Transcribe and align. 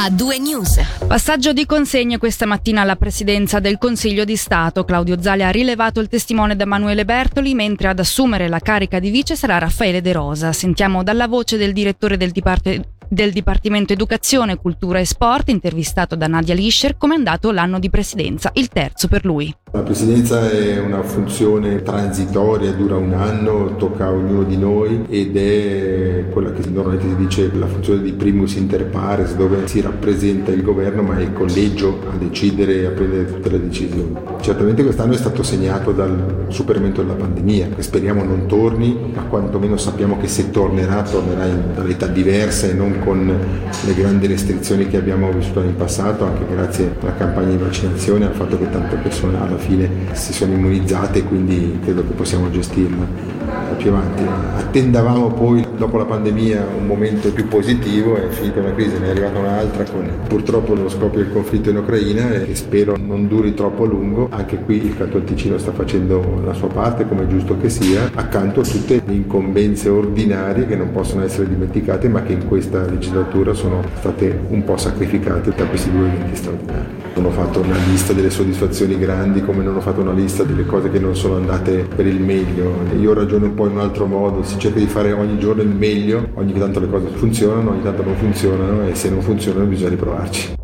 a 0.00 0.10
due 0.10 0.38
news. 0.38 0.78
Passaggio 1.08 1.52
di 1.52 1.66
consegne 1.66 2.18
questa 2.18 2.46
mattina 2.46 2.82
alla 2.82 2.94
presidenza 2.94 3.58
del 3.58 3.78
Consiglio 3.78 4.24
di 4.24 4.36
Stato. 4.36 4.84
Claudio 4.84 5.20
Zali 5.20 5.42
ha 5.42 5.50
rilevato 5.50 5.98
il 5.98 6.06
testimone 6.06 6.54
da 6.54 6.62
Emanuele 6.62 7.04
Bertoli, 7.04 7.52
mentre 7.52 7.88
ad 7.88 7.98
assumere 7.98 8.46
la 8.46 8.60
carica 8.60 9.00
di 9.00 9.10
vice 9.10 9.34
sarà 9.34 9.58
Raffaele 9.58 10.00
De 10.00 10.12
Rosa. 10.12 10.52
Sentiamo 10.52 11.02
dalla 11.02 11.26
voce 11.26 11.56
del 11.56 11.72
direttore 11.72 12.16
del 12.16 12.30
Dipartimento 12.30 12.97
del 13.08 13.32
Dipartimento 13.32 13.92
Educazione, 13.92 14.56
Cultura 14.56 14.98
e 14.98 15.04
Sport, 15.04 15.48
intervistato 15.48 16.14
da 16.14 16.26
Nadia 16.26 16.54
Lischer, 16.54 16.96
come 16.96 17.14
è 17.14 17.16
andato 17.16 17.50
l'anno 17.50 17.78
di 17.78 17.90
presidenza, 17.90 18.50
il 18.54 18.68
terzo 18.68 19.08
per 19.08 19.24
lui. 19.24 19.54
La 19.70 19.80
presidenza 19.80 20.50
è 20.50 20.78
una 20.78 21.02
funzione 21.02 21.82
transitoria, 21.82 22.72
dura 22.72 22.96
un 22.96 23.12
anno, 23.12 23.76
tocca 23.76 24.06
a 24.06 24.12
ognuno 24.12 24.42
di 24.42 24.56
noi 24.56 25.04
ed 25.08 25.36
è 25.36 26.24
quella 26.30 26.52
che 26.52 26.66
normalmente 26.70 27.08
si 27.08 27.16
dice 27.16 27.50
la 27.54 27.66
funzione 27.66 28.02
di 28.02 28.12
primus 28.12 28.54
inter 28.54 28.86
pares, 28.86 29.34
dove 29.36 29.66
si 29.68 29.82
rappresenta 29.82 30.50
il 30.52 30.62
governo 30.62 31.02
ma 31.02 31.18
è 31.18 31.22
il 31.22 31.34
collegio 31.34 32.00
a 32.10 32.16
decidere 32.16 32.80
e 32.80 32.86
a 32.86 32.90
prendere 32.90 33.26
tutte 33.26 33.50
le 33.50 33.60
decisioni. 33.60 34.14
Certamente 34.40 34.82
quest'anno 34.82 35.12
è 35.12 35.18
stato 35.18 35.42
segnato 35.42 35.92
dal 35.92 36.46
superamento 36.48 37.02
della 37.02 37.14
pandemia, 37.14 37.68
che 37.76 37.82
speriamo 37.82 38.24
non 38.24 38.46
torni, 38.46 39.12
ma 39.14 39.22
quantomeno 39.24 39.76
sappiamo 39.76 40.16
che 40.16 40.28
se 40.28 40.50
tornerà, 40.50 41.02
tornerà 41.02 41.44
in 41.44 41.64
modalità 41.66 42.06
diverse 42.06 42.70
e 42.70 42.74
non 42.74 42.97
con 42.98 43.26
le 43.26 43.94
grandi 43.94 44.26
restrizioni 44.26 44.86
che 44.88 44.96
abbiamo 44.96 45.30
vissuto 45.30 45.60
in 45.60 45.76
passato, 45.76 46.24
anche 46.24 46.44
grazie 46.52 46.94
alla 47.00 47.14
campagna 47.14 47.50
di 47.50 47.56
vaccinazione, 47.56 48.26
al 48.26 48.34
fatto 48.34 48.58
che 48.58 48.70
tante 48.70 48.96
persone 48.96 49.38
alla 49.40 49.58
fine 49.58 49.88
si 50.12 50.32
sono 50.32 50.52
immunizzate, 50.52 51.24
quindi 51.24 51.78
credo 51.82 52.02
che 52.06 52.12
possiamo 52.12 52.50
gestirla 52.50 53.46
più 53.76 53.90
avanti. 53.90 54.22
Attendavamo 54.56 55.32
poi, 55.32 55.66
dopo 55.76 55.96
la 55.96 56.04
pandemia, 56.04 56.66
un 56.78 56.86
momento 56.86 57.32
più 57.32 57.46
positivo, 57.48 58.16
è 58.16 58.28
finita 58.28 58.60
una 58.60 58.72
crisi, 58.72 58.98
ne 58.98 59.06
è 59.06 59.10
arrivata 59.10 59.38
un'altra 59.38 59.84
con 59.84 60.10
purtroppo 60.26 60.74
lo 60.74 60.88
scoppio 60.88 61.22
del 61.22 61.32
conflitto 61.32 61.70
in 61.70 61.76
Ucraina 61.76 62.32
e 62.32 62.54
spero 62.54 62.96
non 62.98 63.28
duri 63.28 63.54
troppo 63.54 63.84
a 63.84 63.86
lungo. 63.86 64.28
Anche 64.30 64.58
qui 64.58 64.84
il 64.84 64.96
Canton 64.96 65.24
Ticino 65.24 65.58
sta 65.58 65.72
facendo 65.72 66.40
la 66.44 66.52
sua 66.52 66.68
parte, 66.68 67.06
come 67.06 67.24
è 67.24 67.26
giusto 67.26 67.56
che 67.58 67.68
sia, 67.68 68.10
accanto 68.14 68.60
a 68.60 68.64
tutte 68.64 69.00
le 69.04 69.12
incombenze 69.12 69.88
ordinarie 69.88 70.66
che 70.66 70.76
non 70.76 70.90
possono 70.90 71.24
essere 71.24 71.48
dimenticate, 71.48 72.08
ma 72.08 72.22
che 72.22 72.32
in 72.32 72.46
questa 72.46 72.84
legislatura 72.90 73.52
sono 73.54 73.82
state 73.98 74.38
un 74.48 74.64
po' 74.64 74.76
sacrificate 74.76 75.52
da 75.54 75.64
questi 75.66 75.90
due 75.90 76.06
eventi 76.06 76.36
straordinari. 76.36 76.86
Non 77.14 77.26
ho 77.26 77.30
fatto 77.30 77.60
una 77.60 77.76
lista 77.88 78.12
delle 78.12 78.30
soddisfazioni 78.30 78.98
grandi 78.98 79.42
come 79.42 79.62
non 79.64 79.76
ho 79.76 79.80
fatto 79.80 80.00
una 80.00 80.12
lista 80.12 80.44
delle 80.44 80.64
cose 80.64 80.90
che 80.90 80.98
non 80.98 81.16
sono 81.16 81.36
andate 81.36 81.86
per 81.94 82.06
il 82.06 82.20
meglio. 82.20 82.74
Io 82.98 83.12
ragiono 83.12 83.46
un 83.46 83.54
po' 83.54 83.66
in 83.66 83.72
un 83.72 83.80
altro 83.80 84.06
modo, 84.06 84.42
si 84.42 84.58
cerca 84.58 84.78
di 84.78 84.86
fare 84.86 85.12
ogni 85.12 85.38
giorno 85.38 85.62
il 85.62 85.68
meglio, 85.68 86.28
ogni 86.34 86.52
tanto 86.52 86.80
le 86.80 86.88
cose 86.88 87.06
funzionano, 87.08 87.70
ogni 87.70 87.82
tanto 87.82 88.02
non 88.02 88.14
funzionano 88.16 88.86
e 88.86 88.94
se 88.94 89.10
non 89.10 89.20
funzionano 89.20 89.66
bisogna 89.66 89.90
riprovarci. 89.90 90.56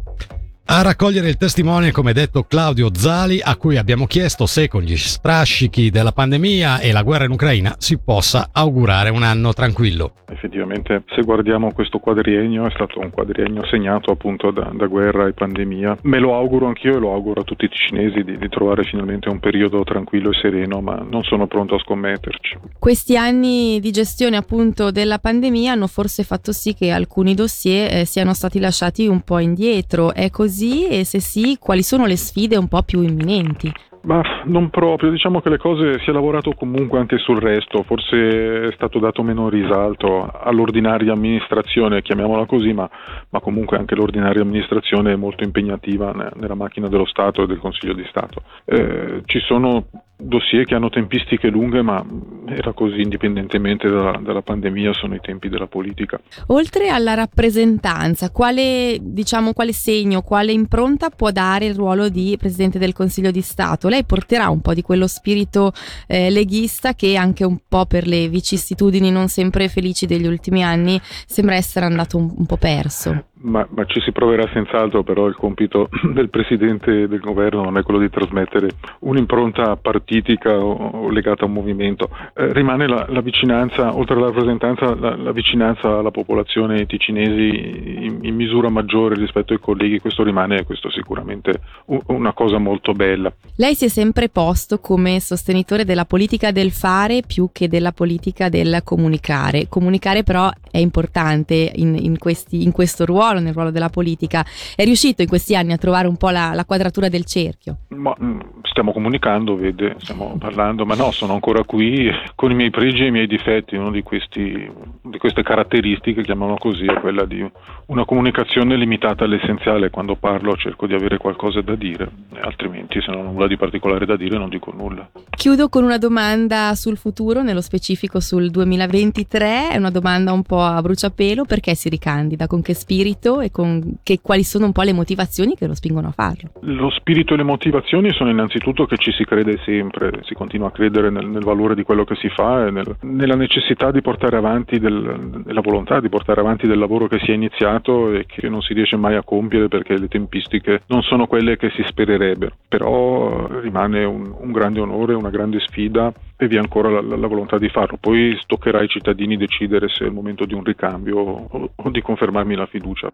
A 0.67 0.81
raccogliere 0.81 1.29
il 1.29 1.37
testimone, 1.37 1.93
come 1.93 2.15
detto, 2.15 2.45
Claudio 2.45 2.89
Zali, 2.95 3.39
a 3.39 3.55
cui 3.57 3.77
abbiamo 3.77 4.07
chiesto 4.07 4.47
se 4.47 4.67
con 4.67 4.81
gli 4.81 4.97
strascichi 4.97 5.91
della 5.91 6.11
pandemia 6.11 6.79
e 6.79 6.91
la 6.91 7.03
guerra 7.03 7.27
in 7.27 7.33
Ucraina 7.33 7.75
si 7.77 7.99
possa 7.99 8.49
augurare 8.51 9.11
un 9.11 9.23
anno 9.23 9.53
tranquillo. 9.53 10.15
Effettivamente, 10.27 11.05
se 11.15 11.21
guardiamo 11.21 11.71
questo 11.73 11.99
quadriennio, 11.99 12.67
è 12.67 12.71
stato 12.71 12.99
un 12.99 13.11
quadriennio 13.11 13.65
segnato 13.67 14.11
appunto 14.11 14.51
da, 14.51 14.73
da 14.75 14.87
guerra 14.87 15.29
e 15.29 15.35
pandemia. 15.35 15.99
Me 16.05 16.19
lo 16.19 16.35
auguro 16.35 16.67
anch'io 16.67 16.97
e 16.97 16.99
lo 16.99 17.13
auguro 17.13 17.43
a 17.43 17.45
tutti 17.45 17.67
i 17.67 17.71
cinesi 17.71 18.25
di, 18.25 18.39
di 18.39 18.49
trovare 18.49 18.85
finalmente 18.85 19.29
un 19.29 19.41
periodo 19.41 19.85
tranquillo 19.85 20.31
e 20.31 20.39
sereno, 20.41 20.81
ma 20.81 21.07
non 21.09 21.25
sono 21.25 21.47
pronto 21.47 21.75
a 21.75 21.79
scommetterci. 21.79 22.57
Questi 22.79 23.19
anni 23.19 23.81
di 23.81 23.91
gestione 23.91 24.39
appunto 24.39 24.91
della 24.91 25.19
pandemia 25.19 25.73
hanno 25.73 25.87
forse 25.87 26.23
fatto 26.23 26.53
sì 26.53 26.73
che 26.73 26.91
alcuni 26.91 27.35
dossier 27.35 27.99
eh, 27.99 28.05
siano 28.07 28.33
stati 28.33 28.59
lasciati 28.59 29.07
un 29.07 29.21
po' 29.21 29.39
indietro. 29.39 30.15
È 30.15 30.31
così 30.31 30.54
così 30.55 30.87
e 30.87 31.05
se 31.05 31.19
sì, 31.19 31.57
quali 31.59 31.83
sono 31.83 32.07
le 32.07 32.17
sfide 32.17 32.57
un 32.57 32.69
po' 32.69 32.83
più 32.83 33.03
imminenti? 33.03 33.73
Ma 34.05 34.23
non 34.45 34.71
proprio, 34.71 35.11
diciamo 35.11 35.41
che 35.41 35.49
le 35.49 35.59
cose 35.59 35.99
si 36.01 36.11
è 36.11 36.13
lavorato 36.13 36.53
comunque 36.53 36.99
anche 36.99 37.19
sul 37.19 37.39
resto, 37.39 37.83
forse 37.85 38.69
è 38.69 38.73
stato 38.75 38.99
dato 38.99 39.23
meno 39.23 39.49
risalto 39.49 40.31
all'ordinaria 40.31 41.13
amministrazione, 41.13 42.03
chiamiamola 42.03 42.45
così, 42.45 42.73
ma, 42.73 42.89
ma 43.31 43.41
comunque 43.41 43.79
anche 43.79 43.95
l'ordinaria 43.95 44.43
amministrazione 44.43 45.13
è 45.13 45.17
molto 45.17 45.43
impegnativa 45.43 46.13
nella 46.35 46.55
macchina 46.55 46.89
dello 46.89 47.07
Stato 47.07 47.43
e 47.43 47.47
del 47.47 47.59
Consiglio 47.59 47.95
di 47.95 48.05
Stato. 48.09 48.43
Eh, 48.67 49.23
ci 49.25 49.41
sono 49.41 49.87
dossier 50.17 50.65
che 50.65 50.75
hanno 50.75 50.91
tempistiche 50.91 51.49
lunghe, 51.49 51.83
ma 51.83 52.05
era 52.47 52.73
così 52.73 53.01
indipendentemente 53.01 53.89
dalla, 53.89 54.19
dalla, 54.23 54.43
pandemia, 54.43 54.93
sono 54.93 55.15
i 55.15 55.21
tempi 55.21 55.49
della 55.49 55.67
politica. 55.67 56.21
Oltre 56.49 56.89
alla 56.89 57.15
rappresentanza, 57.15 58.31
quale, 58.31 58.99
diciamo, 59.01 59.53
quale 59.53 59.73
segno, 59.73 60.23
quale 60.23 60.53
impronta 60.53 61.11
può 61.11 61.31
dare 61.31 61.67
il 61.67 61.75
ruolo 61.75 62.09
di 62.09 62.37
Presidente 62.39 62.79
del 62.79 62.93
Consiglio 62.93 63.31
di 63.31 63.43
Stato? 63.43 63.89
Lei 63.95 64.05
porterà 64.05 64.49
un 64.49 64.61
po' 64.61 64.75
di 64.75 64.83
quello 64.83 65.07
spirito 65.07 65.73
eh, 66.09 66.29
leghista 66.29 66.95
che 66.95 67.15
anche 67.15 67.45
un 67.45 67.61
po' 67.69 67.87
per 67.87 68.09
le 68.09 68.29
vicissitudini 68.29 69.13
non 69.13 69.29
sempre 69.29 69.69
felici 69.69 70.05
degli 70.07 70.27
ultimi 70.27 70.65
anni 70.65 71.01
sembra 71.27 71.55
essere 71.55 71.87
andato 71.87 72.17
un, 72.17 72.29
un 72.37 72.45
po' 72.45 72.57
perso. 72.57 73.27
Ma, 73.45 73.67
ma, 73.71 73.85
ci 73.85 74.01
si 74.01 74.11
proverà 74.11 74.49
senz'altro, 74.55 75.03
però 75.03 75.27
il 75.27 75.35
compito 75.35 75.91
del 76.15 76.31
Presidente 76.31 77.07
del 77.07 77.21
Governo 77.21 77.63
non 77.63 77.77
è 77.77 77.83
quello 77.83 78.01
di 78.01 78.09
trasmettere 78.09 78.71
un'impronta 79.01 79.77
partitica 79.77 80.57
o, 80.57 80.73
o 80.73 81.11
legata 81.11 81.45
a 81.45 81.47
un 81.47 81.53
movimento. 81.53 82.09
Eh, 82.35 82.55
rimane 82.55 82.89
la, 82.89 83.05
la, 83.11 83.21
vicinanza, 83.21 83.95
oltre 83.95 84.17
alla 84.17 84.27
rappresentanza, 84.27 84.95
la, 84.95 85.15
la, 85.17 85.33
vicinanza 85.33 85.99
alla 85.99 86.11
popolazione 86.11 86.87
ticinesi 86.87 88.05
in, 88.05 88.19
in, 88.23 88.35
misura 88.35 88.71
maggiore 88.71 89.15
rispetto 89.15 89.53
ai 89.53 89.61
colleghi, 89.61 90.01
questo 90.01 90.23
rimane 90.23 90.65
questo 90.65 90.91
sicuramente 90.91 91.61
una 92.07 92.33
cosa 92.33 92.57
molto 92.57 92.93
bella. 92.93 93.31
Lei 93.57 93.75
si 93.75 93.85
è 93.85 93.89
sempre 93.89 94.31
posto 94.31 94.79
come 94.79 95.21
sostenitore 95.21 95.85
della 95.85 96.07
politica 96.07 96.51
del 96.51 96.71
fare 96.71 97.21
più 97.27 97.51
che 97.53 97.69
della 97.69 97.93
politica 97.93 98.49
del 98.49 98.81
comunicare. 98.83 99.69
Comunicare 99.69 100.23
però 100.23 100.51
è 100.71 100.79
importante 100.79 101.73
in, 101.75 101.95
in, 101.95 102.19
questi, 102.19 102.63
in 102.63 102.73
questo 102.73 103.05
ruolo 103.05 103.34
ruolo, 103.35 103.41
nel 103.41 103.53
ruolo 103.53 103.71
della 103.71 103.89
politica. 103.89 104.45
È 104.75 104.85
riuscito 104.85 105.23
in 105.23 105.29
questi 105.29 105.55
anni 105.57 105.73
a 105.73 105.77
trovare 105.77 106.07
un 106.07 106.17
po' 106.17 106.31
la, 106.31 106.53
la 106.55 106.65
quadratura 106.65 107.09
del 107.09 107.25
cerchio? 107.25 107.79
Ma, 107.89 108.15
mm, 108.21 108.41
stiamo 108.63 108.93
comunicando, 108.93 109.57
vede, 109.57 109.97
stiamo 109.99 110.37
parlando, 110.39 110.87
ma 110.87 110.95
no, 110.95 111.11
sono 111.11 111.35
ancora 111.35 111.65
qui 111.65 112.11
con 112.35 112.51
i 112.51 112.55
miei 112.55 112.71
pregi 112.71 113.05
e 113.05 113.07
i 113.07 113.11
miei 113.11 113.27
difetti. 113.27 113.77
Una 113.77 113.91
di, 113.91 114.03
questi, 114.03 114.71
di 115.15 115.19
queste 115.19 115.45
caratteristiche, 115.45 116.23
chiamiamolo 116.23 116.57
così, 116.57 116.87
è 116.87 116.99
quella 116.99 117.25
di 117.25 117.49
una 117.87 118.05
comunicazione 118.05 118.77
limitata 118.77 119.25
all'essenziale. 119.25 119.91
Quando 119.91 120.17
parlo 120.17 120.57
cerco 120.57 120.89
di 120.89 120.95
avere 120.95 121.19
qualcosa 121.19 121.61
da 121.61 121.77
dire, 121.77 122.11
altrimenti 122.41 123.01
se 123.01 123.13
non 123.13 123.27
ho 123.27 123.31
nulla 123.31 123.47
di 123.47 123.57
particolare 123.57 124.07
da 124.07 124.17
dire 124.17 124.37
non 124.37 124.49
dico 124.49 124.73
nulla. 124.75 125.09
Chiudo 125.31 125.69
con 125.69 125.85
una 125.85 125.99
domanda 125.99 126.75
sul 126.75 126.97
futuro, 126.97 127.43
nello 127.43 127.61
specifico 127.61 128.19
sul 128.19 128.51
2023. 128.51 129.69
È 129.71 129.77
una 129.77 129.91
domanda 129.91 130.33
un 130.33 130.43
po' 130.43 130.63
a 130.63 130.81
bruciapelo. 130.83 131.45
Perché 131.45 131.75
si 131.75 131.89
ricandida? 131.89 132.49
Con 132.49 132.61
che 132.61 132.75
spirito? 132.75 133.41
e 133.41 133.51
con 133.51 133.99
che, 134.03 134.21
quali 134.21 134.43
sono 134.43 134.67
un 134.67 134.73
po' 134.73 134.83
le 134.83 134.93
motivazioni 134.93 135.55
che 135.55 135.67
lo 135.67 135.75
spingono 135.75 136.09
a 136.09 136.13
farlo? 136.13 136.51
Lo 136.61 136.91
spirito 136.91 137.35
e 137.35 137.37
le 137.37 137.43
motivazioni 137.45 138.13
sono 138.13 138.31
innanzitutto 138.31 138.87
che 138.87 138.97
ci 138.97 139.13
si 139.13 139.25
crede 139.25 139.59
sempre, 139.65 140.21
si 140.25 140.35
continua 140.35 140.69
a 140.69 140.71
credere 140.73 141.11
nel, 141.11 141.27
nel 141.27 141.45
valore 141.45 141.75
di 141.75 141.83
quello 141.83 142.05
che 142.05 142.17
si 142.17 142.29
fa 142.31 142.67
e 142.67 142.71
nel, 142.71 142.97
nella 143.03 143.37
necessità 143.37 143.91
di 143.91 144.01
portare 144.01 144.37
avanti, 144.37 144.79
del, 144.79 145.04
nella 145.05 145.61
volontà 145.61 146.01
di 146.01 146.09
portare 146.09 146.41
avanti 146.41 146.67
del 146.67 146.79
lavoro 146.79 147.07
che 147.07 147.19
si 147.21 147.31
è 147.31 147.35
iniziato 147.35 148.13
e 148.13 148.25
che 148.27 148.49
non 148.49 148.63
si 148.63 148.73
riesce 148.73 148.97
mai 148.97 149.15
a 149.17 149.23
compiere 149.23 149.69
perché 149.69 149.99
le 149.99 150.09
tempistiche 150.09 150.83
non 150.87 151.03
sono 151.03 151.27
quelle 151.27 151.57
che 151.57 151.71
si 151.71 151.83
spererebbero. 151.87 152.57
Però 152.69 153.61
rimane 153.61 154.05
un, 154.05 154.35
un 154.37 154.53
grande 154.53 154.81
onore, 154.81 155.15
una 155.15 155.31
grande 155.31 155.61
sfida 155.61 156.13
e 156.37 156.49
vi 156.49 156.57
è 156.57 156.59
ancora 156.59 156.89
la, 156.89 157.01
la, 157.01 157.17
la, 157.17 157.27
volontà 157.27 157.59
di 157.59 157.69
farlo. 157.69 157.97
Poi 158.01 158.39
toccherà 158.47 158.79
ai 158.79 158.89
cittadini 158.89 159.37
decidere 159.37 159.89
se 159.89 160.05
è 160.05 160.07
il 160.07 160.13
momento 160.13 160.45
di 160.45 160.55
un 160.55 160.65
ricambio 160.65 161.19
o, 161.19 161.71
o 161.75 161.91
di 161.91 162.03
confermarmi 162.03 162.55
la 162.55 162.67
fiducia. 162.67 163.13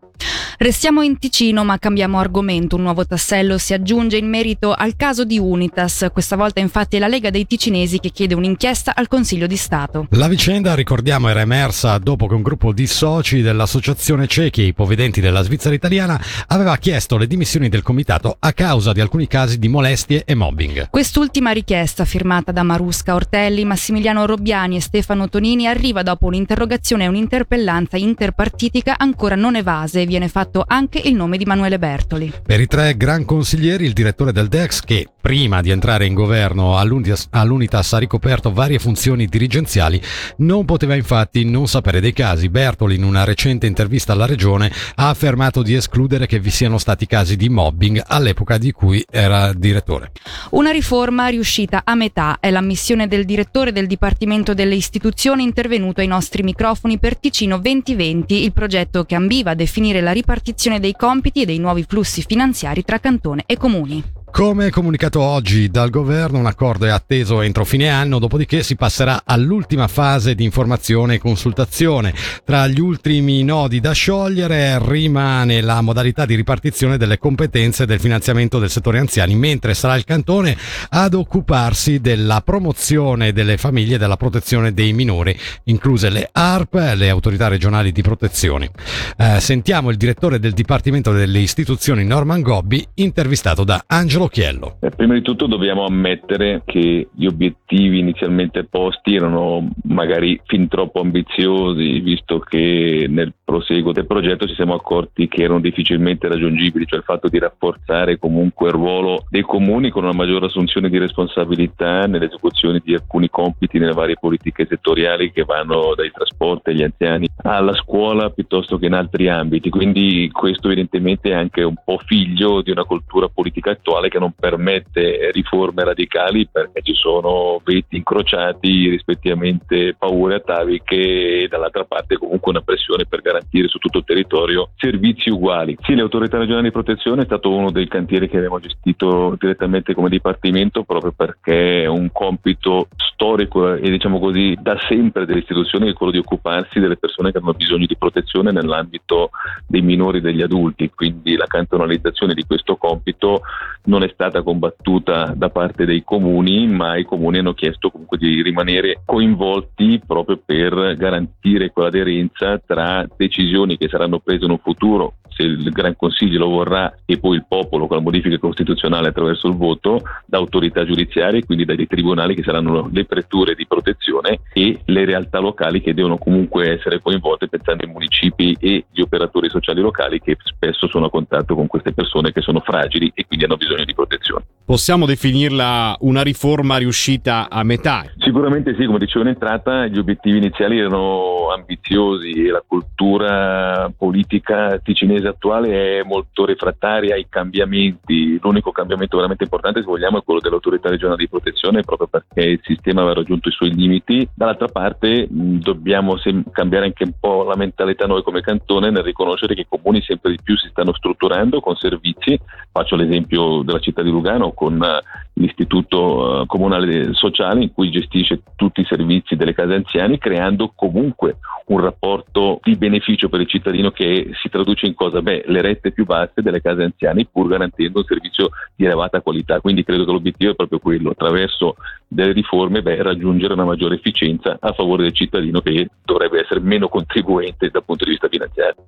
Restiamo 0.63 1.01
in 1.01 1.19
Ticino 1.19 1.65
ma 1.65 1.79
cambiamo 1.79 2.19
argomento. 2.19 2.77
Un 2.77 2.83
nuovo 2.83 3.07
tassello 3.07 3.57
si 3.57 3.73
aggiunge 3.73 4.19
in 4.19 4.29
merito 4.29 4.75
al 4.75 4.95
caso 4.95 5.25
di 5.25 5.39
Unitas. 5.39 6.09
Questa 6.13 6.37
volta 6.37 6.61
infatti 6.61 6.97
è 6.97 6.99
la 6.99 7.09
Lega 7.09 7.31
dei 7.31 7.47
Ticinesi 7.47 7.99
che 7.99 8.11
chiede 8.11 8.35
un'inchiesta 8.35 8.95
al 8.95 9.09
Consiglio 9.09 9.47
di 9.47 9.57
Stato. 9.57 10.07
La 10.11 10.29
vicenda, 10.29 10.75
ricordiamo, 10.75 11.31
era 11.31 11.41
emersa 11.41 11.97
dopo 11.97 12.27
che 12.27 12.35
un 12.35 12.43
gruppo 12.43 12.75
di 12.75 12.87
soci 12.87 13.41
dell'Associazione 13.41 14.27
Ciechi 14.27 14.61
e 14.61 14.67
Ipovedenti 14.67 15.23
della 15.23 15.41
Svizzera 15.41 15.75
italiana 15.75 16.23
aveva 16.49 16.77
chiesto 16.77 17.17
le 17.17 17.27
dimissioni 17.27 17.71
del 17.71 17.83
comitato 17.83 18.37
a 18.39 18.53
causa 18.53 18.93
di 18.93 19.01
alcuni 19.01 19.27
casi 19.29 19.59
di 19.59 19.69
molestie 19.69 20.25
e 20.27 20.35
mobbing. 20.35 20.91
Quest'ultima 20.91 21.53
richiesta, 21.53 22.05
firmata 22.05 22.53
da 22.53 22.65
Marusca 22.65 23.15
Ortelli, 23.15 23.65
Massimiliano 23.65 24.27
Robbiani 24.27 24.77
e 24.77 24.83
Stefano 24.83 25.31
Tonini, 25.31 25.67
arriva 25.67 26.03
dopo 26.03 26.27
un'interrogazione 26.27 27.05
e 27.05 27.09
un'interpellanza 27.09 27.97
interpartitica 27.97 28.97
ancora 28.99 29.37
non 29.37 29.57
evase 29.57 30.03
e 30.03 30.05
viene 30.05 30.29
fatta 30.29 30.49
fatto 30.51 30.65
anche 30.67 31.01
il 31.05 31.15
nome 31.15 31.37
di 31.37 31.45
Emanuele 31.45 31.79
Bertoli. 31.79 32.33
Per 32.45 32.61
i 32.61 32.67
tre 32.67 32.97
gran 32.97 33.25
consiglieri, 33.25 33.85
il 33.85 33.93
direttore 33.93 34.33
del 34.33 34.49
DEX, 34.49 34.81
che 34.81 35.07
prima 35.21 35.61
di 35.61 35.71
entrare 35.71 36.07
in 36.07 36.15
governo 36.15 36.77
all'Unitas 36.77 37.93
ha 37.93 37.99
ricoperto 37.99 38.53
varie 38.53 38.81
funzioni 38.81 39.27
dirigenziali, 39.27 40.01
non 40.39 40.65
poteva 40.65 40.97
infatti 40.97 41.45
non 41.45 41.69
sapere 41.69 42.01
dei 42.01 42.13
casi. 42.13 42.49
Bertoli, 42.49 42.97
in 42.97 43.05
una 43.05 43.23
recente 43.23 43.67
intervista 43.69 44.13
alla 44.13 44.27
regione, 44.27 44.73
ha 44.97 45.09
affermato 45.09 45.63
di 45.63 45.75
escludere 45.75 46.27
che 46.27 46.41
vi 46.41 46.51
siano 46.51 46.79
stati 46.79 47.07
casi 47.07 47.37
di 47.37 47.49
mobbing 47.49 48.03
all'epoca 48.05 48.59
di 48.59 48.73
cui 48.73 49.05
era 49.09 49.53
direttore. 49.53 50.11
Una 50.51 50.73
riforma 50.73 51.29
riuscita 51.29 51.83
a 51.85 51.95
metà 51.95 52.39
è 52.41 52.51
la 52.51 52.61
missione 52.61 53.07
del 53.07 53.25
direttore 53.25 53.71
del 53.71 53.87
Dipartimento 53.87 54.53
delle 54.53 54.75
Istituzioni 54.75 55.45
intervenuto 55.45 56.01
ai 56.01 56.09
nostri 56.09 56.43
microfoni 56.43 56.99
per 56.99 57.17
Ticino 57.17 57.59
2020, 57.59 58.43
il 58.43 58.53
progetto 58.53 59.05
che 59.05 59.15
ambiva 59.15 59.53
a 59.53 59.55
definire 59.55 60.01
la 60.01 60.11
ripartizione 60.11 60.39
dei 60.81 60.95
compiti 60.95 61.43
e 61.43 61.47
dei 61.47 61.59
nuovi 61.59 61.85
flussi 61.87 62.23
finanziari 62.23 62.85
tra 62.85 62.99
cantone 62.99 63.45
e 63.47 63.57
comuni. 63.57 64.03
Come 64.33 64.71
comunicato 64.71 65.21
oggi 65.21 65.69
dal 65.69 65.91
governo, 65.91 66.39
un 66.39 66.47
accordo 66.47 66.87
è 66.87 66.89
atteso 66.89 67.43
entro 67.43 67.65
fine 67.65 67.89
anno, 67.91 68.19
dopodiché 68.19 68.63
si 68.63 68.77
passerà 68.77 69.23
all'ultima 69.25 69.87
fase 69.89 70.35
di 70.35 70.45
informazione 70.45 71.15
e 71.15 71.19
consultazione. 71.19 72.15
Tra 72.45 72.67
gli 72.69 72.81
ultimi 72.81 73.43
nodi 73.43 73.81
da 73.81 73.93
sciogliere 73.93 74.79
rimane 74.83 75.61
la 75.61 75.83
modalità 75.83 76.25
di 76.25 76.37
ripartizione 76.37 76.97
delle 76.97 77.19
competenze 77.19 77.87
del 77.87 78.01
finanziamento 78.01 78.59
del 78.59 78.71
settore 78.71 78.99
anziani, 78.99 79.35
mentre 79.35 79.75
sarà 79.75 79.97
il 79.97 80.05
cantone 80.05 80.57
ad 80.91 81.13
occuparsi 81.13 82.01
della 82.01 82.41
promozione 82.41 83.33
delle 83.33 83.59
famiglie 83.59 83.97
e 83.97 83.99
della 83.99 84.17
protezione 84.17 84.73
dei 84.73 84.93
minori, 84.93 85.37
incluse 85.65 86.09
le 86.09 86.29
ARP, 86.31 86.75
le 86.95 87.11
autorità 87.11 87.49
regionali 87.49 87.93
di 87.93 88.01
protezione. 88.01 88.71
Eh, 89.19 89.41
sentiamo 89.41 89.91
il 89.91 89.97
direttore 89.97 90.39
del 90.39 90.53
Dipartimento 90.53 91.13
delle 91.13 91.41
Istituzioni 91.41 92.05
Norman 92.05 92.41
Gobbi, 92.41 92.87
intervistato 92.95 93.65
da 93.65 93.85
Angelo 93.87 94.20
Angelo 94.21 94.29
Chiello. 94.29 94.77
Eh, 94.81 94.91
prima 94.91 95.15
di 95.15 95.23
tutto 95.23 95.47
dobbiamo 95.47 95.85
ammettere 95.87 96.63
che 96.67 97.09
gli 97.11 97.27
obiettivi 97.27 98.01
inizialmente 98.01 98.65
posti 98.65 99.15
erano 99.15 99.71
magari 99.85 100.39
fin 100.45 100.69
troppo 100.69 101.01
ambiziosi, 101.01 102.01
visto 102.01 102.39
che 102.41 103.07
nel 103.09 103.33
proseguo 103.43 103.93
del 103.93 104.07
progetto 104.07 104.47
ci 104.47 104.55
siamo 104.55 104.75
accorti 104.75 105.27
che 105.27 105.43
erano 105.43 105.61
difficilmente 105.61 106.29
raggiungibili, 106.29 106.87
cioè 106.87 106.99
il 106.99 107.05
fatto 107.05 107.29
di 107.29 107.39
rafforzare 107.39 108.19
comunque 108.19 108.69
il 108.69 108.75
ruolo 108.75 109.25
dei 109.31 109.43
comuni 109.43 109.91
con 109.91 110.05
una 110.05 110.13
maggiore 110.13 110.47
assunzione 110.47 110.89
di 110.89 110.99
responsabilità 110.99 112.07
nell'esecuzione 112.07 112.81
di 112.85 112.95
alcuni 112.95 113.31
compiti 113.31 113.79
nelle 113.79 113.93
varie 113.93 114.17
politiche 114.21 114.67
settoriali 114.69 115.33
che 115.33 115.45
vanno 115.45 115.95
dai 115.97 116.11
trasporti 116.11 116.71
agli 116.71 116.83
anziani 116.83 117.29
alla 117.43 117.75
scuola 117.75 118.31
piuttosto 118.31 118.79
che 118.79 118.87
in 118.87 118.93
altri 118.95 119.29
ambiti. 119.29 119.71
Quindi 119.71 120.29
questo 120.31 120.67
evidentemente 120.67 121.31
è 121.31 121.35
anche 121.35 121.63
un 121.63 121.75
po' 121.83 121.99
figlio 122.05 122.61
di 122.61 122.71
una 122.71 122.85
cultura 122.85 123.29
politica 123.29 123.71
attuale 123.71 124.10
che 124.11 124.19
non 124.19 124.33
permette 124.39 125.31
riforme 125.33 125.85
radicali 125.85 126.47
perché 126.47 126.83
ci 126.83 126.95
sono 126.95 127.61
veti 127.65 127.97
incrociati, 127.97 128.91
rispettivamente 128.91 129.95
paure 129.99 130.35
ataviche 130.35 131.45
e 131.45 131.49
dall'altra 131.49 131.85
parte 131.85 132.19
comunque 132.19 132.51
una 132.51 132.61
pressione 132.61 133.07
per 133.07 133.23
garantire 133.23 133.69
su 133.69 133.79
tutto 133.79 133.99
il 133.99 134.05
territorio 134.05 134.71
servizi 134.77 135.31
uguali. 135.31 135.77
Sì, 135.81 135.95
le 135.95 136.03
autorità 136.03 136.37
regionali 136.37 136.65
di 136.65 136.73
protezione 136.73 137.23
è 137.23 137.27
stato 137.27 137.51
uno 137.51 137.71
dei 137.71 137.89
cantieri 137.89 138.29
che 138.29 138.37
abbiamo 138.37 138.61
gestito 138.61 139.37
direttamente 139.39 139.95
come 139.95 140.11
dipartimento 140.11 140.83
proprio 140.83 141.13
perché 141.13 141.85
è 141.85 141.87
un 141.87 142.11
compito 142.13 142.89
storico 142.97 143.75
e 143.75 143.91
diciamo 143.91 144.19
così 144.19 144.57
da 144.61 144.79
sempre 144.89 145.27
delle 145.27 145.41
istituzioni 145.41 145.91
è 145.91 145.93
quello 145.93 146.13
di 146.13 146.19
occuparsi 146.19 146.81
delle 146.81 146.97
persone 146.97 147.31
che 147.31 147.39
hanno 147.39 147.53
bisogno 147.53 147.87
di 147.87 147.97
protezione 147.97 148.51
nell'ambito 148.51 149.31
dei 149.67 149.83
minori 149.83 150.19
e 150.19 150.21
degli 150.21 150.43
adulti, 150.43 150.91
quindi 150.91 151.37
la 151.37 151.47
cantonalizzazione 151.47 152.35
di 152.35 152.45
questo 152.45 152.77
compito 152.77 153.43
non 153.85 154.00
è 154.05 154.11
stata 154.13 154.43
combattuta 154.43 155.33
da 155.35 155.51
parte 155.51 155.85
dei 155.85 156.03
comuni, 156.03 156.67
ma 156.67 156.97
i 156.97 157.05
comuni 157.05 157.39
hanno 157.39 157.55
chiesto 157.55 157.91
comunque 157.91 158.19
di 158.19 158.43
rimanere 158.43 159.03
coinvolti 159.05 160.01
proprio 160.07 160.41
per 160.45 160.97
garantire 160.97 161.71
quell'aderenza 161.71 162.59
tra 162.65 163.07
decisioni 163.17 163.77
che 163.77 163.89
saranno 163.89 164.19
prese 164.21 164.45
in 164.45 164.51
un 164.51 164.59
futuro 164.59 165.15
se 165.41 165.47
il 165.47 165.71
Gran 165.71 165.97
Consiglio 165.97 166.39
lo 166.39 166.49
vorrà 166.49 166.95
e 167.07 167.19
poi 167.19 167.37
il 167.37 167.47
popolo 167.49 167.87
con 167.87 167.97
la 167.97 168.03
modifica 168.03 168.39
costituzionale 168.39 169.09
attraverso 169.09 169.49
il 169.49 169.57
voto, 169.57 170.03
da 170.27 170.39
autorità 170.39 170.85
giudiziarie, 170.85 171.45
quindi 171.45 171.65
dai 171.65 171.87
tribunali 171.87 172.35
che 172.35 172.43
saranno 172.43 172.89
le 172.93 173.05
preture 173.07 173.55
di 173.55 173.67
protezione 173.67 174.41
e 174.53 174.81
le 174.85 175.05
realtà 175.05 175.39
locali 175.39 175.81
che 175.81 175.95
devono 175.95 176.19
comunque 176.19 176.73
essere 176.73 177.01
coinvolte 177.01 177.49
pensando 177.49 177.85
ai 177.85 177.91
municipi 177.91 178.57
e 178.61 178.85
gli 178.91 179.01
operatori 179.01 179.49
sociali 179.49 179.81
locali 179.81 180.21
che 180.21 180.37
spesso 180.43 180.87
sono 180.89 181.07
a 181.07 181.11
contatto 181.11 181.55
con 181.55 181.67
queste 181.67 181.93
persone 181.93 182.33
che 182.33 182.43
sono 182.43 182.61
fragili 182.61 183.11
e 183.15 183.27
quindi 183.27 183.47
hanno 183.47 183.57
bisogno 183.57 183.85
di 183.85 183.95
protezione. 183.95 184.45
Possiamo 184.71 185.05
definirla 185.05 185.97
una 186.03 186.23
riforma 186.23 186.77
riuscita 186.77 187.49
a 187.51 187.65
metà? 187.65 188.05
Sicuramente 188.19 188.77
sì, 188.79 188.87
come 188.87 189.01
dicevo 189.01 189.23
in 189.23 189.33
entrata, 189.33 189.89
gli 189.89 189.99
obiettivi 189.99 190.37
iniziali 190.37 190.79
erano 190.79 191.51
ambiziosi 191.53 192.47
e 192.47 192.51
la 192.53 192.63
cultura 192.65 193.93
politica 193.99 194.79
ticinese 194.79 195.27
attuale 195.27 195.99
è 195.99 196.03
molto 196.05 196.45
refrattaria 196.45 197.17
ai 197.17 197.27
cambiamenti. 197.29 198.39
L'unico 198.41 198.71
cambiamento 198.71 199.17
veramente 199.17 199.43
importante, 199.43 199.81
se 199.81 199.87
vogliamo, 199.87 200.19
è 200.19 200.23
quello 200.23 200.39
dell'autorità 200.39 200.89
regionale 200.89 201.17
di 201.17 201.29
protezione, 201.29 201.83
proprio 201.83 202.07
perché 202.07 202.51
il 202.51 202.61
sistema 202.63 203.01
aveva 203.01 203.17
raggiunto 203.17 203.49
i 203.49 203.53
suoi 203.53 203.75
limiti. 203.75 204.29
Dall'altra 204.33 204.69
parte 204.69 205.27
mh, 205.29 205.57
dobbiamo 205.63 206.17
sem- 206.19 206.49
cambiare 206.53 206.85
anche 206.85 207.03
un 207.03 207.15
po' 207.19 207.43
la 207.43 207.57
mentalità 207.57 208.07
noi 208.07 208.23
come 208.23 208.41
cantone 208.41 208.91
nel 208.91 209.03
riconoscere 209.03 209.57
che 209.57 209.63
i 209.63 209.67
comuni 209.69 210.01
sempre 210.03 210.31
di 210.31 210.39
più 210.41 210.57
si 210.57 210.69
stanno 210.69 210.95
strutturando 210.95 211.59
con 211.61 211.75
servizi. 211.75 212.39
Faccio 212.71 212.95
l'esempio 212.95 213.63
della 213.63 213.81
città 213.81 214.03
di 214.03 214.11
Lugano 214.11 214.53
con 214.61 214.79
uh, 214.79 215.41
l'istituto 215.41 216.43
uh, 216.43 216.47
comunale 216.47 217.15
sociale 217.15 217.63
in 217.63 217.73
cui 217.73 217.91
gestisce 217.91 218.43
tutti 218.57 218.83
i 218.83 218.87
servizi 218.87 219.35
delle 219.35 219.55
case 219.55 219.73
anziani, 219.73 220.19
creando 220.19 220.71
comunque 220.75 221.39
un 221.69 221.81
rapporto 221.81 222.61
di 222.63 222.77
beneficio 222.77 223.31
per 223.31 223.41
il 223.41 223.47
cittadino 223.47 223.91
che 223.91 224.33
si 224.35 224.51
traduce 224.51 224.85
in 224.85 224.95
cosa? 224.95 225.23
Beh, 225.23 225.45
le 225.47 225.63
rette 225.63 225.93
più 225.93 226.05
basse 226.05 226.43
delle 226.43 226.61
case 226.61 226.83
anziane 226.83 227.25
pur 227.25 227.49
garantendo 227.49 228.01
un 228.01 228.05
servizio 228.05 228.51
di 228.77 228.85
elevata 228.85 229.23
qualità. 229.23 229.61
Quindi 229.61 229.83
credo 229.83 230.05
che 230.05 230.13
l'obiettivo 230.13 230.53
è 230.53 230.55
proprio 230.55 230.79
quello, 230.79 231.09
attraverso 231.09 231.77
delle 232.13 232.33
riforme, 232.33 232.83
beh, 232.83 233.03
raggiungere 233.03 233.53
una 233.53 233.65
maggiore 233.65 233.95
efficienza 233.95 234.57
a 234.61 234.73
favore 234.73 235.05
del 235.05 235.15
cittadino 235.15 235.61
che 235.61 235.89
dovrebbe 236.05 236.41
essere 236.41 236.59
meno 236.59 236.89
contribuente 236.89 237.71
dal 237.71 237.85
punto 237.85 238.05
di 238.05 238.11
vista 238.11 238.29
finanziario. 238.29 238.87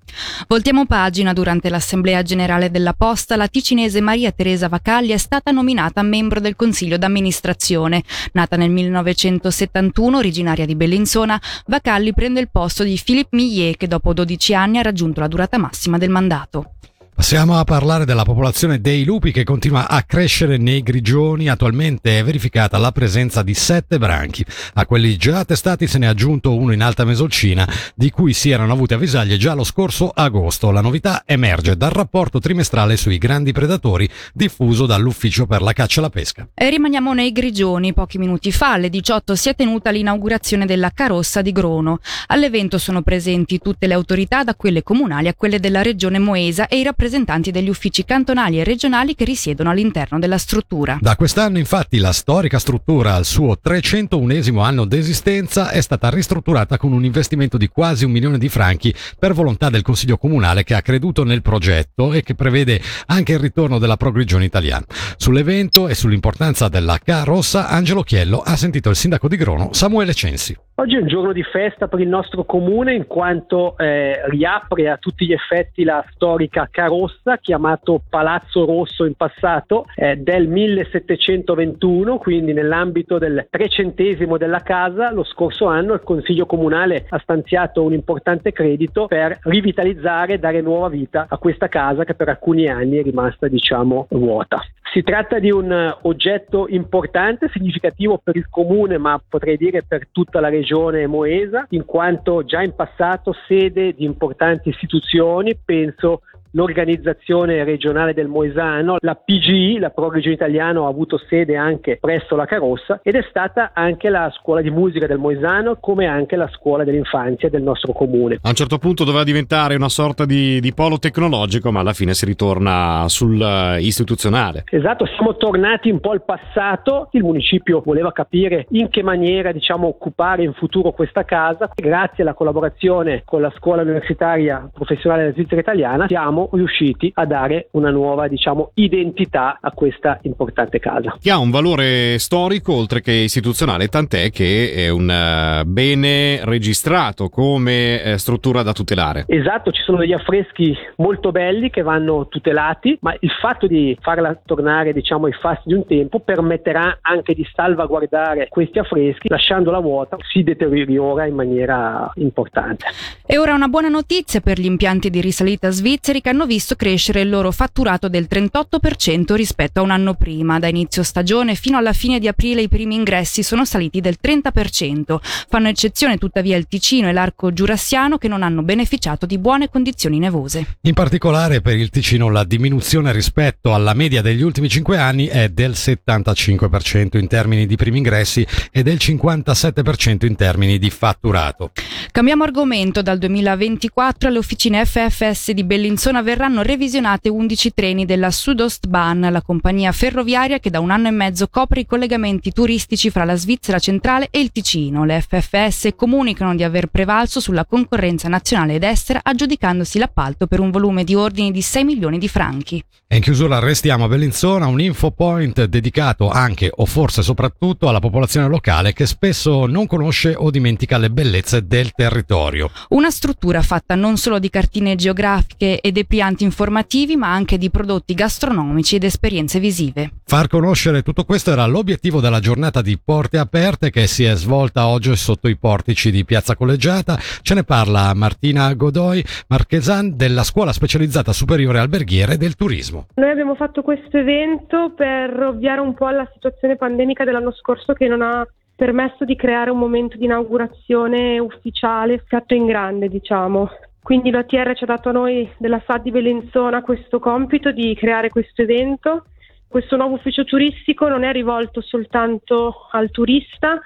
Voltiamo 0.48 0.86
pagina. 0.86 1.32
Durante 1.32 1.70
l'Assemblea 1.70 2.22
Generale 2.22 2.70
della 2.70 2.94
Posta, 2.94 3.36
la 3.36 3.46
ticinese 3.46 4.00
Maria 4.00 4.32
Teresa 4.32 4.69
Vacalli 4.69 5.10
è 5.10 5.19
stata 5.19 5.52
nominata 5.52 6.02
membro 6.02 6.40
del 6.40 6.56
Consiglio 6.56 6.98
d'amministrazione. 6.98 8.02
Nata 8.32 8.56
nel 8.56 8.70
1971, 8.70 10.18
originaria 10.18 10.66
di 10.66 10.75
Bellinzona, 10.75 11.40
Vacalli 11.66 12.12
prende 12.12 12.40
il 12.40 12.50
posto 12.50 12.82
di 12.82 13.00
Philippe 13.02 13.36
Millet 13.36 13.76
che 13.76 13.86
dopo 13.86 14.12
12 14.12 14.54
anni 14.54 14.78
ha 14.78 14.82
raggiunto 14.82 15.20
la 15.20 15.28
durata 15.28 15.58
massima 15.58 15.96
del 15.96 16.10
mandato. 16.10 16.75
Passiamo 17.14 17.59
a 17.59 17.64
parlare 17.64 18.07
della 18.07 18.25
popolazione 18.25 18.81
dei 18.81 19.04
lupi 19.04 19.33
che 19.33 19.45
continua 19.45 19.87
a 19.87 20.02
crescere 20.02 20.57
nei 20.57 20.83
grigioni. 20.83 21.50
Attualmente 21.50 22.19
è 22.19 22.25
verificata 22.25 22.78
la 22.78 22.90
presenza 22.90 23.42
di 23.42 23.52
sette 23.52 23.99
branchi. 23.99 24.45
A 24.75 24.87
quelli 24.87 25.16
già 25.19 25.45
testati 25.45 25.87
se 25.87 25.99
ne 25.99 26.07
è 26.07 26.09
aggiunto 26.09 26.57
uno 26.57 26.73
in 26.73 26.83
Alta 26.83 27.04
Mesolcina, 27.04 27.69
di 27.95 28.11
cui 28.11 28.33
si 28.33 28.50
erano 28.50 28.73
avute 28.73 28.95
avvisaglie 28.95 29.37
già 29.37 29.52
lo 29.52 29.62
scorso 29.62 30.09
agosto. 30.09 30.71
La 30.71 30.81
novità 30.81 31.23
emerge 31.26 31.76
dal 31.76 31.90
rapporto 31.90 32.40
trimestrale 32.40 32.97
sui 32.97 33.19
grandi 33.19 33.52
predatori 33.52 34.09
diffuso 34.33 34.87
dall'Ufficio 34.87 35.47
per 35.47 35.61
la 35.61 35.75
caccia 35.75 36.00
e 36.00 36.02
la 36.02 36.11
pesca. 36.11 36.49
E 36.54 36.71
rimaniamo 36.71 37.12
nei 37.12 37.31
grigioni. 37.31 37.92
Pochi 37.92 38.16
minuti 38.16 38.50
fa, 38.50 38.73
alle 38.73 38.88
18, 38.88 39.37
si 39.37 39.50
è 39.50 39.54
tenuta 39.54 39.90
l'inaugurazione 39.90 40.64
della 40.64 40.90
Carossa 40.90 41.42
di 41.42 41.52
Grono. 41.52 42.00
All'evento 42.28 42.78
sono 42.78 43.02
presenti 43.02 43.59
tutte 43.59 43.87
le 43.87 43.95
autorità, 43.95 44.45
da 44.45 44.54
quelle 44.54 44.83
comunali 44.83 45.28
a 45.28 45.35
quelle 45.35 45.61
della 45.61 45.83
regione 45.83 46.19
Moesa 46.19 46.66
e 46.69 46.78
i 46.78 46.83
rappresentanti 46.83 47.01
rappresentanti 47.02 47.50
degli 47.50 47.68
uffici 47.68 48.04
cantonali 48.04 48.61
e 48.61 48.64
regionali 48.64 49.16
che 49.16 49.25
risiedono 49.25 49.71
all'interno 49.71 50.21
della 50.21 50.38
struttura. 50.38 50.99
Da 51.00 51.16
quest'anno 51.16 51.59
infatti 51.59 51.99
la 51.99 52.12
storica 52.12 52.61
struttura 52.61 53.14
al 53.14 53.25
suo 53.25 53.59
301 53.59 54.61
anno 54.61 54.85
d'esistenza 54.85 55.71
è 55.71 55.80
stata 55.80 56.09
ristrutturata 56.11 56.78
con 56.78 56.92
un 56.92 57.04
investimento 57.04 57.56
di 57.56 57.66
quasi 57.66 58.04
un 58.04 58.12
milione 58.12 58.38
di 58.38 58.49
franchi 58.49 58.94
per 59.18 59.32
volontà 59.32 59.68
del 59.68 59.82
Consiglio 59.82 60.16
Comunale 60.16 60.62
che 60.62 60.75
ha 60.75 60.80
creduto 60.80 61.25
nel 61.25 61.42
progetto 61.42 62.12
e 62.12 62.23
che 62.23 62.37
prevede 62.37 62.80
anche 63.06 63.32
il 63.32 63.40
ritorno 63.40 63.80
della 63.80 63.97
progrigione 63.97 64.44
italiana. 64.44 64.85
Sull'evento 65.16 65.88
e 65.88 65.94
sull'importanza 65.94 66.68
della 66.68 67.00
Rossa, 67.25 67.68
Angelo 67.68 68.02
Chiello 68.02 68.42
ha 68.44 68.54
sentito 68.54 68.90
il 68.90 68.97
sindaco 68.97 69.26
di 69.26 69.37
Grono 69.37 69.73
Samuele 69.73 70.14
Censi. 70.14 70.56
Oggi 70.76 70.97
è 70.97 71.00
un 71.00 71.06
giorno 71.06 71.32
di 71.32 71.42
festa 71.42 71.88
per 71.88 72.00
il 72.00 72.09
nostro 72.09 72.44
comune 72.44 72.94
in 72.94 73.06
quanto 73.06 73.76
eh, 73.76 74.21
riapre 74.28 74.88
a 74.88 74.97
tutti 74.97 75.26
gli 75.26 75.32
effetti 75.32 75.85
la 75.85 76.04
storica 76.12 76.68
Carossa 76.71 76.91
Rossa, 76.92 77.38
chiamato 77.38 78.02
Palazzo 78.06 78.66
Rosso 78.66 79.06
in 79.06 79.14
passato, 79.14 79.87
eh, 79.94 80.16
del 80.16 80.46
1721, 80.46 82.18
quindi 82.18 82.52
nell'ambito 82.52 83.18
del 83.18 83.46
trecentesimo 83.49 84.37
della 84.37 84.61
casa, 84.61 85.11
lo 85.11 85.25
scorso 85.25 85.66
anno 85.66 85.94
il 85.94 86.02
Consiglio 86.02 86.44
Comunale 86.44 87.06
ha 87.08 87.18
stanziato 87.18 87.82
un 87.82 87.94
importante 87.94 88.52
credito 88.52 89.06
per 89.06 89.38
rivitalizzare 89.42 90.38
dare 90.38 90.61
nuova 90.61 90.88
vita 90.88 91.26
a 91.28 91.38
questa 91.38 91.68
casa 91.68 92.04
che 92.04 92.14
per 92.14 92.28
alcuni 92.28 92.68
anni 92.68 92.99
è 92.99 93.02
rimasta 93.02 93.49
diciamo 93.49 94.06
vuota. 94.11 94.61
Si 94.92 95.02
tratta 95.02 95.38
di 95.38 95.50
un 95.50 95.96
oggetto 96.02 96.66
importante, 96.68 97.49
significativo 97.50 98.20
per 98.22 98.37
il 98.37 98.50
comune, 98.50 98.99
ma 98.99 99.18
potrei 99.26 99.56
dire 99.56 99.82
per 99.82 100.08
tutta 100.12 100.38
la 100.38 100.50
regione 100.50 101.06
moesa, 101.06 101.64
in 101.70 101.87
quanto 101.87 102.44
già 102.44 102.61
in 102.61 102.75
passato 102.75 103.34
sede 103.49 103.94
di 103.94 104.04
importanti 104.04 104.68
istituzioni, 104.68 105.56
penso 105.56 106.20
l'organizzazione 106.52 107.64
regionale 107.64 108.14
del 108.14 108.28
Moesano, 108.28 108.97
la 109.00 109.14
PGI, 109.14 109.78
la 109.78 109.90
Pro 109.90 110.11
Regione 110.11 110.35
Italiano, 110.35 110.87
ha 110.87 110.88
avuto 110.88 111.18
sede 111.28 111.56
anche 111.56 111.99
presso 112.00 112.37
la 112.37 112.47
Carossa 112.47 113.00
ed 113.02 113.14
è 113.14 113.25
stata 113.28 113.71
anche 113.75 114.09
la 114.09 114.32
scuola 114.38 114.61
di 114.61 114.71
musica 114.71 115.06
del 115.06 115.18
Moesano, 115.18 115.76
come 115.80 116.06
anche 116.06 116.37
la 116.37 116.49
scuola 116.52 116.85
dell'infanzia 116.85 117.49
del 117.49 117.62
nostro 117.62 117.92
comune. 117.92 118.38
A 118.42 118.49
un 118.49 118.54
certo 118.54 118.78
punto 118.78 119.04
doveva 119.04 119.25
diventare 119.25 119.75
una 119.75 119.88
sorta 119.88 120.25
di, 120.25 120.61
di 120.61 120.73
polo 120.73 120.99
tecnologico, 120.99 121.71
ma 121.71 121.80
alla 121.80 121.92
fine 121.92 122.14
si 122.14 122.25
ritorna 122.25 123.04
sul 123.09 123.38
uh, 123.40 123.78
istituzionale. 123.78 124.64
Esatto, 124.71 125.06
siamo 125.06 125.37
tornati 125.37 125.90
un 125.90 126.00
po' 126.00 126.11
al 126.11 126.25
passato, 126.25 127.09
il 127.12 127.23
municipio 127.23 127.82
voleva 127.85 128.12
capire 128.12 128.66
in 128.71 128.88
che 128.88 129.02
maniera 129.02 129.52
diciamo, 129.52 129.87
occupare 129.87 130.42
in 130.42 130.52
futuro 130.52 130.92
questa 130.92 131.25
casa, 131.25 131.71
grazie 131.75 132.23
alla 132.23 132.35
collaborazione 132.35 133.23
con 133.25 133.40
la 133.40 133.52
scuola 133.56 133.82
universitaria 133.82 134.68
professionale 134.73 135.23
della 135.23 135.35
Svizzera 135.35 135.61
italiana 135.61 136.06
siamo 136.06 136.41
riusciti 136.52 137.11
a 137.14 137.26
dare 137.26 137.68
una 137.72 137.90
nuova 137.90 138.28
diciamo, 138.28 138.70
identità 138.75 139.58
a 139.61 139.70
questa 139.72 140.18
importante 140.22 140.78
casa. 140.78 141.16
Che 141.20 141.30
ha 141.30 141.38
un 141.38 141.50
valore 141.50 142.18
storico 142.18 142.75
oltre 142.75 143.00
che 143.00 143.12
istituzionale, 143.12 143.88
tant'è 143.88 144.30
che 144.30 144.72
è 144.75 144.88
un 144.88 145.08
uh, 145.08 145.64
bene 145.64 146.44
registrato 146.44 147.28
come 147.28 148.00
uh, 148.04 148.16
struttura 148.16 148.62
da 148.62 148.72
tutelare. 148.72 149.25
Esatto, 149.26 149.70
ci 149.70 149.82
sono 149.82 149.99
degli 149.99 150.12
affreschi 150.12 150.75
molto 150.96 151.30
belli 151.30 151.70
che 151.70 151.82
vanno 151.82 152.28
tutelati, 152.28 152.99
ma 153.00 153.14
il 153.18 153.30
fatto 153.40 153.66
di 153.66 153.96
farla 154.00 154.38
tornare 154.44 154.92
diciamo, 154.92 155.26
ai 155.26 155.32
fasti 155.32 155.68
di 155.68 155.75
un 155.75 155.87
tempo 155.87 156.20
permetterà 156.20 156.99
anche 157.00 157.34
di 157.34 157.46
salvaguardare 157.54 158.49
questi 158.49 158.78
affreschi, 158.78 159.28
lasciandola 159.28 159.78
vuota 159.78 160.16
si 160.30 160.42
deteriora 160.42 161.26
in 161.26 161.34
maniera 161.34 162.11
importante. 162.16 162.87
E 163.26 163.38
ora 163.38 163.54
una 163.54 163.68
buona 163.68 163.88
notizia 163.88 164.40
per 164.40 164.58
gli 164.58 164.66
impianti 164.66 165.11
di 165.11 165.20
risalita 165.20 165.70
svizzeri 165.70 166.20
che 166.20 166.30
hanno 166.32 166.46
visto 166.46 166.76
crescere 166.76 167.20
il 167.20 167.28
loro 167.28 167.52
fatturato 167.52 168.08
del 168.08 168.26
38% 168.28 169.34
rispetto 169.34 169.80
a 169.80 169.82
un 169.82 169.90
anno 169.90 170.14
prima. 170.14 170.58
Da 170.58 170.66
inizio 170.66 171.02
stagione 171.02 171.54
fino 171.54 171.76
alla 171.76 171.92
fine 171.92 172.18
di 172.18 172.26
aprile 172.26 172.62
i 172.62 172.68
primi 172.68 172.94
ingressi 172.94 173.42
sono 173.42 173.66
saliti 173.66 174.00
del 174.00 174.16
30%. 174.20 175.18
Fanno 175.48 175.68
eccezione 175.68 176.16
tuttavia 176.16 176.56
il 176.56 176.66
Ticino 176.66 177.08
e 177.08 177.12
l'arco 177.12 177.52
giurassiano 177.52 178.16
che 178.16 178.28
non 178.28 178.42
hanno 178.42 178.62
beneficiato 178.62 179.26
di 179.26 179.38
buone 179.38 179.68
condizioni 179.68 180.18
nevose. 180.18 180.78
In 180.80 180.94
particolare 180.94 181.60
per 181.60 181.76
il 181.76 181.90
Ticino 181.90 182.30
la 182.30 182.44
diminuzione 182.44 183.12
rispetto 183.12 183.74
alla 183.74 183.92
media 183.92 184.22
degli 184.22 184.42
ultimi 184.42 184.70
5 184.70 184.96
anni 184.96 185.26
è 185.26 185.50
del 185.50 185.72
75% 185.72 187.18
in 187.18 187.28
termini 187.28 187.66
di 187.66 187.76
primi 187.76 187.98
ingressi 187.98 188.46
e 188.70 188.82
del 188.82 188.96
57% 188.96 190.24
in 190.24 190.36
termini 190.36 190.78
di 190.78 190.88
fatturato. 190.88 191.72
Cambiamo 192.10 192.44
argomento. 192.44 193.02
Dal 193.02 193.18
2024 193.18 194.28
alle 194.28 194.38
officine 194.38 194.84
FFS 194.86 195.50
di 195.50 195.64
Bellinzona 195.64 196.22
verranno 196.23 196.62
revisionate 196.62 197.29
11 197.29 197.73
treni 197.75 198.05
della 198.05 198.31
Sudostbahn, 198.31 199.29
la 199.31 199.43
compagnia 199.43 199.93
ferroviaria 199.93 200.59
che 200.59 200.71
da 200.71 200.81
un 200.81 200.91
anno 200.91 201.09
e 201.09 201.12
mezzo 201.12 201.49
copre 201.49 201.81
i 201.81 201.87
collegamenti 201.87 202.52
turistici 202.52 203.11
fra 203.11 203.25
la 203.25 203.37
Svizzera 203.37 203.79
centrale 203.79 204.29
e 204.31 204.41
il 204.41 204.52
Ticino. 204.52 205.05
Le 205.05 205.21
FFS 205.21 205.91
comunicano 205.97 206.55
di 206.55 206.62
aver 206.62 206.87
prevalso 206.87 207.41
sulla 207.41 207.64
concorrenza 207.64 208.29
nazionale 208.29 208.75
ed 208.75 208.83
estera, 208.83 209.21
aggiudicandosi 209.23 209.99
l'appalto 209.99 210.47
per 210.47 210.61
un 210.61 210.71
volume 210.71 211.05
di 211.05 211.14
ordini 211.14 211.50
di 211.50 211.62
6 211.62 211.85
milioni 211.85 212.19
di 212.19 212.29
franchi. 212.29 212.83
E 213.07 213.17
in 213.17 213.23
chiusura 213.23 213.59
restiamo 213.59 214.05
a 214.05 214.09
Bellinzona, 214.09 214.67
un 214.67 214.81
info 214.81 215.11
point 215.11 215.64
dedicato 215.64 216.31
anche 216.31 216.71
o 216.75 216.87
forse 216.87 217.23
soprattutto 217.23 217.88
alla 217.88 217.99
popolazione 217.99 218.49
locale 218.49 218.95
che 218.95 219.05
spesso 219.05 219.67
non 219.67 219.87
conosce 219.87 220.35
o 220.35 220.50
dimentica 220.50 220.97
le 220.97 221.11
bellezze 221.11 221.67
del 221.67 221.93
territorio. 221.93 222.71
Una 222.88 223.11
struttura 223.11 223.61
fatta 223.61 223.95
non 223.95 224.17
solo 224.17 224.38
di 224.38 224.49
cartine 224.49 224.95
geografiche 224.95 225.81
e 225.81 225.93
deplianti 226.12 226.45
informativi, 226.45 227.16
ma 227.16 227.33
anche 227.33 227.57
di 227.57 227.71
prodotti 227.71 228.12
gastronomici 228.12 228.97
ed 228.97 229.04
esperienze 229.04 229.59
visive. 229.59 230.11
Far 230.26 230.47
conoscere 230.47 231.00
tutto 231.00 231.25
questo 231.25 231.52
era 231.52 231.64
l'obiettivo 231.64 232.21
della 232.21 232.38
giornata 232.38 232.83
di 232.83 232.99
Porte 233.02 233.38
Aperte 233.38 233.88
che 233.88 234.07
si 234.07 234.25
è 234.25 234.35
svolta 234.35 234.88
oggi 234.88 235.16
sotto 235.16 235.49
i 235.49 235.57
portici 235.57 236.11
di 236.11 236.26
Piazza 236.26 236.54
Collegiata. 236.54 237.16
Ce 237.40 237.54
ne 237.54 237.64
parla 237.64 238.12
Martina 238.14 238.75
Godoy 238.75 239.25
Marchesan 239.49 240.14
della 240.14 240.42
Scuola 240.42 240.73
Specializzata 240.73 241.33
Superiore 241.33 241.78
Alberghiere 241.78 242.37
del 242.37 242.57
Turismo. 242.57 243.07
Noi 243.14 243.31
abbiamo 243.31 243.54
fatto 243.54 243.81
questo 243.81 244.19
evento 244.19 244.92
per 244.95 245.42
ovviare 245.42 245.81
un 245.81 245.95
po' 245.95 246.07
alla 246.07 246.28
situazione 246.35 246.76
pandemica 246.76 247.25
dell'anno 247.25 247.52
scorso 247.52 247.95
che 247.95 248.07
non 248.07 248.21
ha 248.21 248.47
permesso 248.76 249.25
di 249.25 249.37
creare 249.37 249.71
un 249.71 249.78
momento 249.78 250.19
di 250.19 250.25
inaugurazione 250.25 251.38
ufficiale 251.38 252.23
fatto 252.26 252.52
in 252.52 252.66
grande, 252.66 253.09
diciamo. 253.09 253.71
Quindi 254.02 254.30
l'OTR 254.30 254.75
ci 254.75 254.82
ha 254.82 254.87
dato 254.87 255.11
a 255.11 255.12
noi 255.12 255.49
della 255.59 255.80
SAD 255.87 256.02
di 256.02 256.11
Belenzona 256.11 256.82
questo 256.82 257.21
compito 257.21 257.71
di 257.71 257.94
creare 257.94 258.30
questo 258.30 258.62
evento. 258.62 259.26
Questo 259.68 259.97
nuovo 259.97 260.14
ufficio 260.14 260.44
turistico 260.44 261.09
non 261.09 261.23
è 261.23 261.32
rivolto 261.32 261.80
soltanto 261.80 262.88
al 262.90 263.11
turista, 263.11 263.80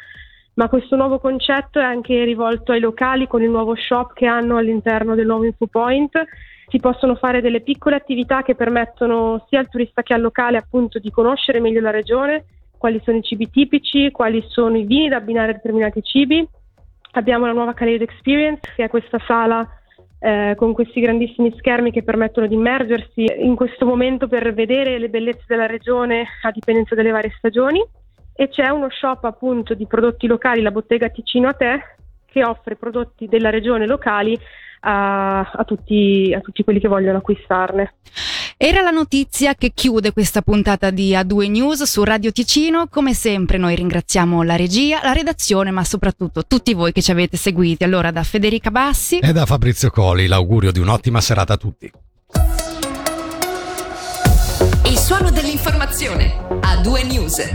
ma 0.54 0.68
questo 0.68 0.96
nuovo 0.96 1.18
concetto 1.18 1.78
è 1.78 1.85
anche 1.85 2.25
rivolto 2.25 2.73
ai 2.73 2.80
locali 2.80 3.26
con 3.26 3.42
il 3.42 3.50
nuovo 3.50 3.76
shop 3.76 4.14
che 4.14 4.26
hanno 4.26 4.56
all'interno 4.56 5.14
del 5.14 5.26
nuovo 5.26 5.44
InfoPoint. 5.44 6.25
Si 6.68 6.80
possono 6.80 7.14
fare 7.14 7.42
delle 7.42 7.61
piccole 7.61 7.96
attività 7.96 8.42
che 8.42 8.54
permettono 8.54 9.44
sia 9.49 9.61
al 9.61 9.68
turista 9.68 10.02
che 10.02 10.14
al 10.14 10.23
locale 10.23 10.56
appunto 10.56 10.99
di 10.99 11.11
conoscere 11.11 11.61
meglio 11.61 11.80
la 11.80 11.90
regione, 11.90 12.46
quali 12.78 13.00
sono 13.04 13.18
i 13.18 13.23
cibi 13.23 13.50
tipici, 13.50 14.11
quali 14.11 14.42
sono 14.49 14.78
i 14.78 14.85
vini 14.85 15.08
da 15.08 15.16
abbinare 15.16 15.50
a 15.50 15.54
determinati 15.54 16.02
cibi. 16.02 16.44
Abbiamo 17.12 17.46
la 17.46 17.52
nuova 17.52 17.75
Calais 17.75 18.00
Experience, 18.00 18.73
che 18.75 18.85
è 18.85 18.88
questa 18.88 19.18
sala 19.26 19.68
eh, 20.18 20.54
con 20.56 20.73
questi 20.73 21.00
grandissimi 21.00 21.54
schermi 21.56 21.90
che 21.90 22.02
permettono 22.02 22.46
di 22.46 22.54
immergersi 22.54 23.25
in 23.38 23.54
questo 23.54 23.85
momento 23.85 24.28
per 24.28 24.54
vedere 24.54 24.99
le 24.99 25.08
bellezze 25.08 25.44
della 25.46 25.66
regione 25.66 26.26
a 26.42 26.50
dipendenza 26.50 26.94
delle 26.94 27.11
varie 27.11 27.35
stagioni. 27.37 27.85
E 28.38 28.49
c'è 28.49 28.68
uno 28.68 28.88
shop 28.90 29.25
appunto 29.25 29.75
di 29.75 29.87
prodotti 29.87 30.26
locali, 30.26 30.61
la 30.61 30.70
bottega 30.70 31.08
Ticino 31.08 31.49
a 31.49 31.54
te, 31.54 31.80
che 32.26 32.44
offre 32.44 32.76
prodotti 32.76 33.28
della 33.28 33.49
regione 33.49 33.87
locali 33.87 34.38
a, 34.80 35.40
a, 35.40 35.64
tutti, 35.64 36.35
a 36.37 36.40
tutti 36.40 36.62
quelli 36.62 36.80
che 36.80 36.88
vogliono 36.88 37.18
acquistarne. 37.18 37.94
Era 38.58 38.80
la 38.80 38.90
notizia 38.90 39.54
che 39.54 39.72
chiude 39.75 40.12
questa 40.14 40.40
puntata 40.40 40.88
di 40.88 41.12
A2 41.12 41.50
News 41.50 41.82
su 41.82 42.02
Radio 42.02 42.32
Ticino. 42.32 42.86
Come 42.88 43.12
sempre 43.12 43.58
noi 43.58 43.76
ringraziamo 43.76 44.42
la 44.42 44.56
regia, 44.56 45.00
la 45.02 45.12
redazione, 45.12 45.70
ma 45.70 45.84
soprattutto 45.84 46.46
tutti 46.46 46.72
voi 46.72 46.92
che 46.92 47.02
ci 47.02 47.10
avete 47.10 47.36
seguiti. 47.36 47.84
Allora 47.84 48.10
da 48.10 48.22
Federica 48.22 48.70
Bassi 48.70 49.18
e 49.18 49.32
da 49.32 49.44
Fabrizio 49.44 49.90
Coli 49.90 50.26
l'augurio 50.26 50.72
di 50.72 50.78
un'ottima 50.78 51.20
serata 51.20 51.52
a 51.52 51.56
tutti. 51.58 51.92
Il 54.86 54.96
suono 54.96 55.30
dell'informazione. 55.30 56.34
A2 56.62 57.06
News. 57.06 57.52